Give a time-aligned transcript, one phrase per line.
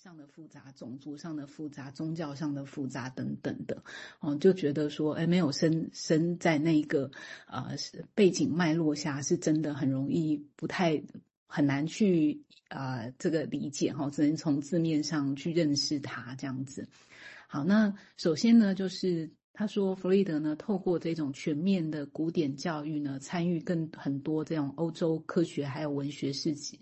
[0.00, 3.82] 上的复杂、种族上的复杂、宗教上的复杂等等的，
[4.20, 7.10] 哦，就觉得说，哎，没有生生在那个
[7.48, 7.74] 呃
[8.14, 11.02] 背景脉络下，是真的很容易不太
[11.48, 16.88] 很难去啊、呃、这个理解哈，只能从字面上去认识它这样子。
[17.48, 19.30] 好，那首先呢，就是。
[19.52, 26.78] 他说，弗洛伊德呢，透过这种全面的古典教育呢，参与更很多这种欧洲科学还有文学事件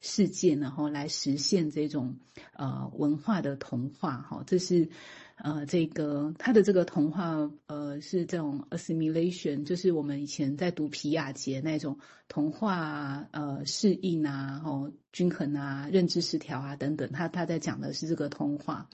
[0.00, 2.16] 事件，然后来实现这种
[2.54, 4.22] 呃文化的同化。
[4.22, 4.88] 哈，这是
[5.36, 17.06] 呃这个他的这个同化呃是这种 assimilation，就是我们以前在读皮亚杰那种童话呃适应啊，哦均衡啊，认知失调啊等等。
[17.12, 18.88] 他他在讲的是这个同化。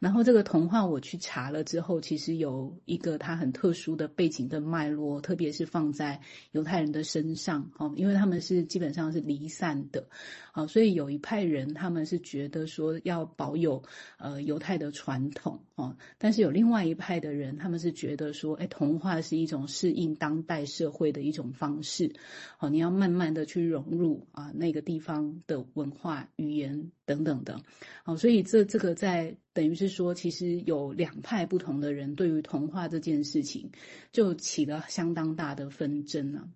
[0.00, 6.20] 然后这个童话我去查了之后，其实有一个它很特殊的背景的脉络，特别是放在
[6.52, 10.08] 犹太人的身上，哦，因为他们是基本上是离散的，
[10.52, 13.82] 啊，所以有一派人他们是觉得说要保有
[14.18, 22.12] 呃犹太的传统，哦，但是有另外一派的人，他们是觉得说，哎，童话是一种适应当代社会的一种方式，
[22.58, 27.60] 哦，你要慢慢的去融入啊那个地方的文化、语言等等的，
[28.04, 29.36] 哦，所以这这个在。
[29.54, 33.70] 等于是说，其实有两派不同的人对于童话这件事情，
[34.12, 36.50] 就起了相当大的纷争了。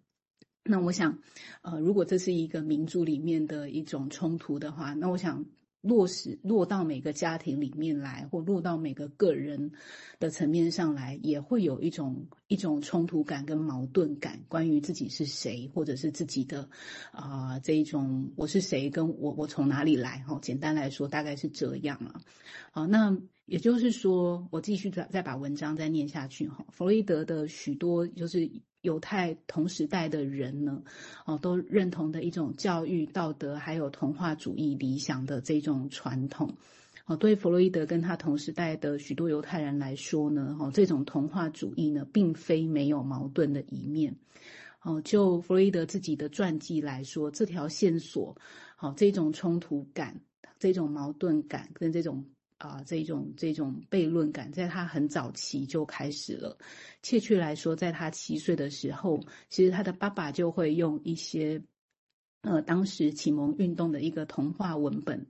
[0.65, 1.21] 那我想，
[1.63, 5.47] 呃，如果这是一个民族里面的一种冲突的话，那我想。
[5.81, 9.71] 落实落到每个家庭里面来，或落到每个个人
[10.19, 16.69] 的层面上来，也会有一种一种冲突感跟矛盾感，关于自己是谁，或者是自己的
[17.13, 20.19] 啊、呃、这一种我是谁，跟我我从哪里来？
[20.27, 22.21] 哈，简单来说，大概是这样啊。
[22.73, 26.67] 好，那也就是说，我继续再再把文章再念下去哈。
[26.71, 28.51] 弗洛伊德的许多就是。
[28.89, 30.83] 犹太同时代的人呢，
[31.27, 36.57] 哦，都认同的一种教育、道德，还有童话主义理想的这种传统，
[37.05, 44.17] 哦，对弗洛伊德跟他同时代的许多犹太人来说呢，哦，这种童话主义呢，并非没有矛盾的一面，
[44.83, 48.35] 哦，就弗洛伊德自己的传记来说，这条线索，
[48.77, 50.19] 好，这种冲突感、
[50.59, 52.25] 这种矛盾感跟这种。
[52.59, 56.59] 啊，这种这种悖论感，在他很早期就开始了。
[57.05, 61.63] 确切来说，在他七岁的时候，其实他的爸爸就会用一些，
[62.43, 65.25] 呃，当时启蒙运动的一个童话文本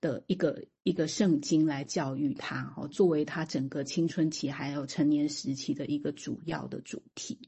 [0.00, 7.38] 的一个一个圣经来教育他，哦，作为他整个青春期还有成年时期的一个主要的主题。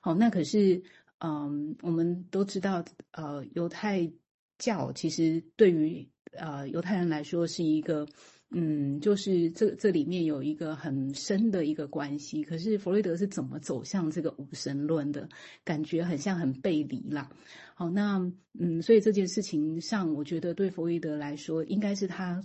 [0.00, 0.82] 好，那可是，
[1.18, 4.10] 嗯，我们都知道，呃，犹太
[4.56, 8.08] 教其实对于呃犹太人来说是一个。
[8.52, 15.28] 嗯，就是这这里面有一个很深的一个关系，可是弗洛伊德是怎么走向这个无神论的？
[15.64, 17.30] 感觉很像很背离啦。
[17.74, 22.42] 好，那嗯，所以这件事情上，我觉得对弗洛伊德来说，应该是他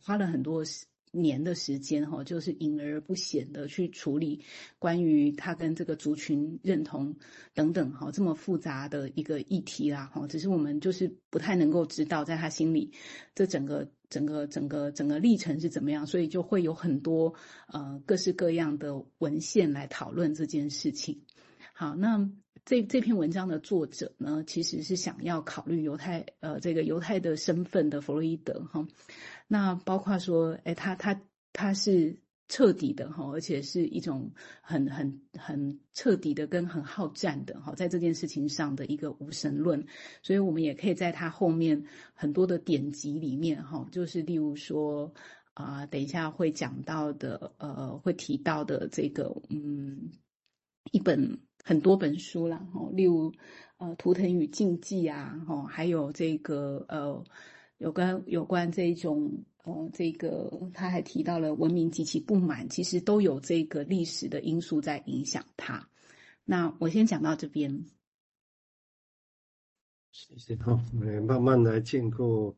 [0.00, 0.64] 花了很多。
[1.12, 4.44] 年的时间哈，就是隐而不显的去处理
[4.78, 7.16] 关于他跟这个族群认同
[7.52, 12.92] 等等哈这么复杂的一个议题啦哈，只是我们就是不太能够知道在他心里
[13.34, 17.34] 这整个整个整个整个历程是怎么样，所以就会有很多
[17.68, 21.22] 呃各式各样的文献来讨论这件事情。
[21.72, 22.28] 好，那
[22.66, 28.86] 这这篇文章的作者呢，其实是想要考虑犹太呃这个犹太的身份的弗洛伊德哈。
[29.48, 31.22] 那包括说，哎，他他
[31.52, 34.28] 他是彻底的哈，而且是一种
[34.60, 39.86] 很很很彻底的跟很好战的哈，在这件事情上的一个无神论，
[40.20, 45.14] 所以我们也可以在他后面很多的典籍里面哈，就是例如说
[45.54, 50.10] 啊，等一下会讲到的，呃，会提到的这个嗯，
[50.90, 53.32] 一本很多本书啦，哈，例如
[53.78, 57.24] 呃《图腾与禁忌》啊，哈，还有这个呃。
[57.80, 65.88] 有关有关这种，哦，这个他还提到了文明及其不满，其实都有这个历史的因素在影响他。
[66.44, 67.84] 那我先讲到这边。
[70.12, 72.50] 谢谢哈，我们慢慢来建构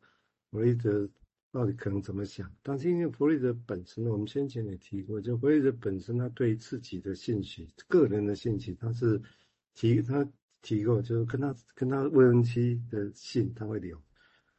[0.51, 1.09] 弗洛伊德
[1.51, 2.51] 到底可能怎么想。
[2.63, 9.21] 但是因为弗洛伊德本身呢，我们先前也提过，就弗洛伊德本身他对自己的兴趣、个人的兴趣，他是
[9.75, 10.27] 提他
[10.63, 14.01] 提过，就是跟他跟他未婚妻的信他会留。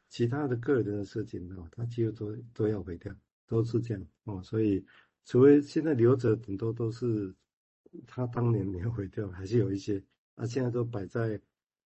[0.08, 3.12] 其他的个人的事情哦，他几乎都都要毁掉，
[3.46, 4.40] 都是这样哦。
[4.42, 4.84] 所以，
[5.24, 7.34] 除非现在留着，很多都是
[8.06, 10.02] 他当年没有毁掉，还是有一些
[10.36, 10.46] 啊。
[10.46, 11.40] 现在都摆在，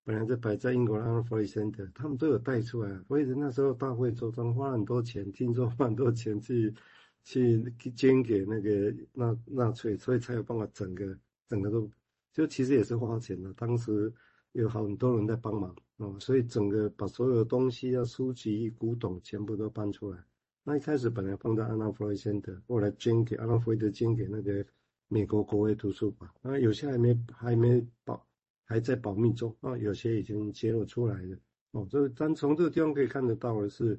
[0.04, 3.02] 本来就摆在英国的安弗里森的，他们都有带出来。
[3.04, 6.74] 所以那时候大会周章花很多钱，听说花很多钱去
[7.24, 7.62] 去
[7.94, 11.90] 捐给那个纳纳粹，所以才有办法整个整个都
[12.32, 13.52] 就其实也是花钱的。
[13.54, 14.12] 当时
[14.52, 15.74] 有好很多人在帮忙。
[15.98, 20.18] 哦，所以整个把所有的东西啊、书籍、古董全部都搬出来。
[20.64, 24.64] 那一开始本来放在安娜弗洛伊德，后来捐给安娜弗洛伊德，捐给那个
[25.08, 26.30] 美国国会图书馆。
[26.42, 28.24] 啊，有些还没还没保，
[28.64, 31.36] 还在保密中啊，有些已经揭露出来了。
[31.72, 33.98] 哦，这单从这个地方可以看得到的是，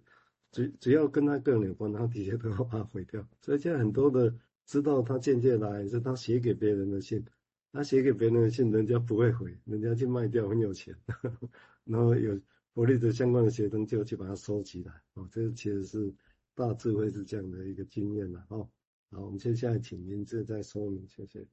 [0.51, 3.27] 只只要跟他个人有关，他底下都要 把它毁掉。
[3.41, 4.33] 所以现在很多的
[4.65, 7.25] 知道他间接来是他写给别人的信，
[7.71, 10.95] 他写给别人的信，人家不会回，人家去卖掉，很有钱。
[11.05, 11.49] 呵 呵
[11.83, 12.39] 然后有
[12.73, 14.91] 佛利的相关的学生就去把它收集来。
[15.13, 16.13] 哦，这个其实是
[16.55, 18.45] 大智慧是这样的一个经验了。
[18.49, 18.69] 哦，
[19.11, 21.45] 好，我们接下来请名字再说明，谢谢。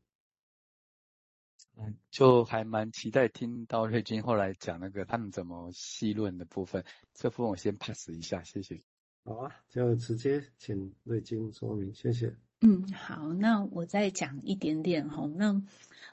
[1.79, 8.83] 嗯，就还蛮期待听到瑞君后来讲那个他们怎么细论的部分，这部分我先 pass 一下，谢谢。
[9.25, 12.35] 好啊，就直接请瑞君说明，谢谢。
[12.69, 15.63] 嗯，好，那我再讲一点点哈，那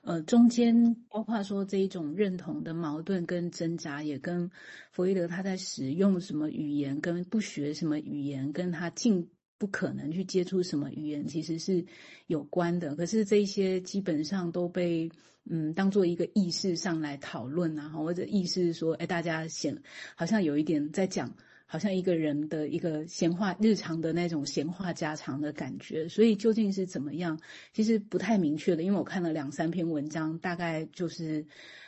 [0.03, 4.51] 呃中间包括说这一种认同的矛盾跟挣扎，也跟
[4.91, 9.27] 弗洛伊德他在使用什么语言，跟不学什么语言，跟他进。
[9.59, 11.85] 不可能去接触什么语言，其实是
[12.27, 12.97] 有关的。
[12.97, 15.09] 可是这一些基本上都被
[15.45, 19.81] 嗯当做一个意识上来讨论啊，或者意识说，哎，大家显
[20.15, 21.33] 好像有一点在讲，
[21.65, 26.07] 好像一个人的一个闲话日常的那种闲话家常的感觉。
[26.09, 27.39] 所以究竟是怎么样，
[27.73, 28.83] 其实不太明确的。
[28.83, 31.45] 因为我看了两三篇文章，大概就是。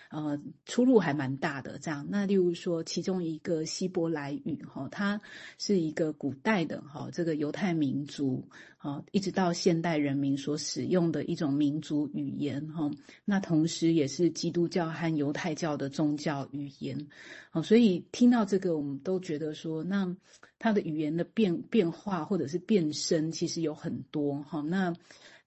[0.09, 2.05] 呃，出入还蛮大的，这样。
[2.09, 5.19] 那例如说，其中一个希伯来语，哈，它
[5.57, 8.47] 是一个古代的哈，这个犹太民族，
[8.77, 12.89] 哈，一直到现代人民所使用的一种民族语言，哈。
[13.25, 17.07] 那同时也是基督教和犹太教的宗教语言，
[17.51, 20.15] 哦，所以听到这个，我们都觉得说，那
[20.59, 24.93] 它的语言的变变化或者是变身，其实有很多，哈，那。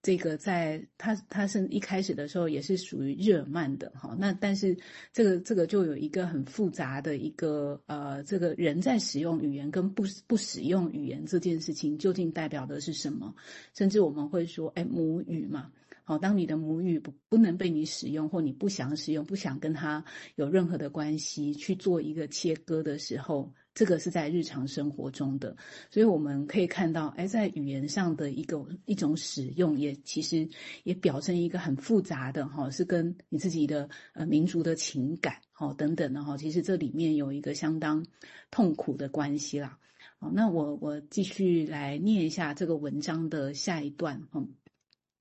[0.01, 4.77] 这个在它它是一开始的时候也是属于日耳曼的哈，那但是
[5.13, 13.35] 这个这个就有一个很复杂的一个呃，这个人在使用语言跟不不使用语言这件事情究竟代表的是什么？
[13.75, 15.71] 甚至我们会说，哎，母语嘛，
[16.09, 20.03] 好，当你的母语不不能被你使用，或你不想使用，不想跟他
[20.37, 23.53] 有任何的关系去做一个切割的时候。
[23.75, 25.55] 这个是在日常生活中的，
[25.91, 30.49] 所以我们可以看到，哎，在语言上的一个一种使用，也其实
[30.83, 38.05] 也表现一个很复杂的哈，是跟你自己的呃民族的情感哈等等的哈，其实这里面有一个相当
[38.51, 39.79] 痛苦的关系啦。
[40.19, 44.43] 好，那我我继续来念一下这个文章的下一段哈。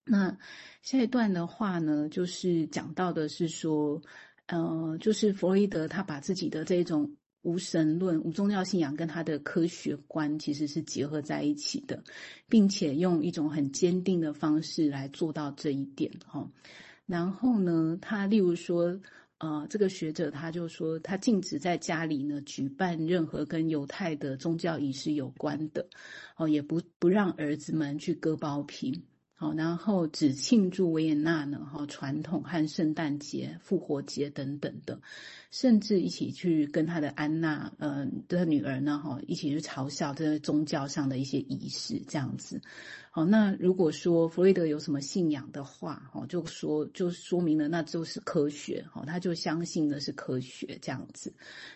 [0.07, 0.38] 那
[0.81, 4.01] 下一段的话呢，就是讲到的是说，
[4.48, 7.15] 呃，就是弗洛伊德他把自己的这种。
[7.44, 12.04] 无神论、无宗教信仰跟他的科学观其实是结合在一起的，
[12.50, 16.45] 并且用一种很坚定的方式来做到这一点哈。
[17.06, 19.00] 然后呢，他例如说，
[19.38, 25.88] 呃，这个学者他就说，他禁止在家里呢举办任何跟犹太的宗教仪式有关的，
[26.36, 29.06] 哦，也不不让儿子们去割包皮。
[29.39, 35.00] 好，然后只庆祝维也纳呢，哈，传统和圣诞节、复活节等等的，
[35.51, 42.60] 甚至一起去跟他的安娜，呃，的女儿呢，哈，一起去嘲笑这宗教上的一些仪式，这样子。
[43.12, 51.31] 好，那如果说弗洛伊德有什么信仰的话，哈，就说就说明了那就是科学，哈，他就相信的是科学这样子，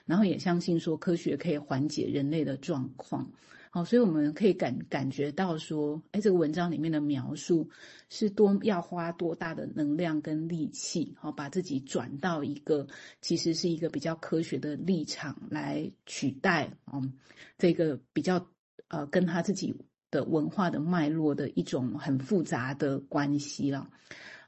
[0.08, 3.30] 然后也相信说科学可以缓解人类的状况。
[3.74, 7.70] 好，所以我们可以感感觉到说，哎，这个文章里面的描述
[8.10, 12.86] 是多要花多大的能量跟力气，好，把自己转到一个
[13.22, 17.14] 其实是一个比较科学的立场来取代，嗯，
[17.58, 18.46] 这个比较
[18.90, 19.74] 呃跟他自己
[20.10, 23.90] 的文化的脉络的一种很复杂的关系了。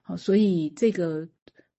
[0.01, 1.30] 好，所以这个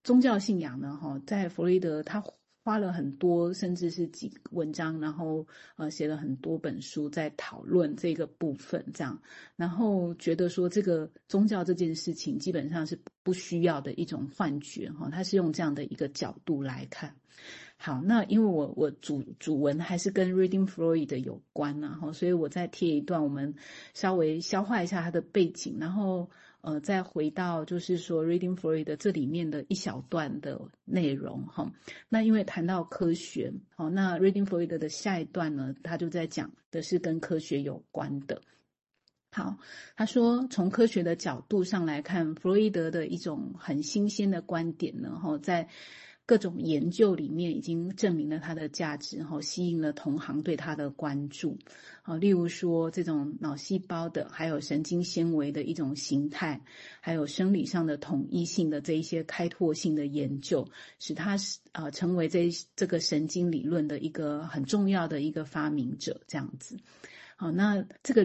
[0.03, 2.25] 宗教信仰呢，哈，在弗洛伊德他。
[2.64, 9.21] 花了很多，甚至是几文章，然后呃写了很多本书在讨论这个部分，这样，
[9.54, 17.14] 然后觉得说这个宗教这件事情基本上是不需要的一种幻觉哈，他是用这样的一个角度来看。
[17.76, 23.56] 好，那因为我我主主文还是跟 Reading Freud 有关呐，哈，所以我再贴一段，我们
[23.92, 26.30] 稍微消化一下它的背景，然后。
[26.64, 31.71] 呃，再回到就是说，Reading Freud 这里面的一小段的内容哈。
[32.09, 38.40] 那因为谈到科学，好，那 Reading Freud 的下一段呢，他就在讲的是跟科学有关的。
[39.30, 39.59] 好，
[39.97, 45.68] 他说从科学的角度上来看，弗洛伊德的一种很新鲜的观点呢，哈，在。
[46.26, 51.59] 各种研究里面已经证明了它的价值，然后吸引了同行对它的关注。
[52.02, 56.61] 啊，例如说这种脑细胞的，还有神经纤维的一种形态，
[57.00, 66.21] 还有生理上的统一性的这一些开拓性的研究，使他是呃成为这这个神经理论的一个很重要的一个发明者。
[66.26, 66.78] 这样子，
[67.37, 68.23] 好，那这个理。